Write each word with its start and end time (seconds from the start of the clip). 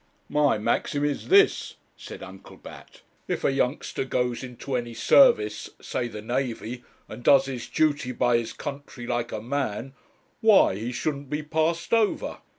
'My 0.29 0.57
maxim 0.57 1.05
is 1.05 1.27
this,' 1.27 1.75
said 1.95 2.23
Uncle 2.23 2.57
Bat; 2.57 3.03
'if 3.27 3.43
a 3.43 3.51
youngster 3.51 4.03
goes 4.03 4.43
into 4.43 4.75
any 4.75 4.95
service, 4.95 5.69
say 5.79 6.07
the 6.07 6.23
navy, 6.23 6.83
and 7.07 7.21
does 7.23 7.45
his 7.45 7.67
duty 7.67 8.11
by 8.11 8.39
his 8.39 8.51
country 8.51 9.05
like 9.05 9.31
a 9.31 9.43
man, 9.43 9.93
why, 10.41 10.73
he 10.73 10.91
shouldn't 10.91 11.29
be 11.29 11.43
passed 11.43 11.93
over. 11.93 12.39